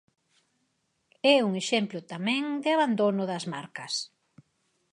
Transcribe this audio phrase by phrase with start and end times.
[1.33, 3.93] E un exemplo tamén de abandono das marcas.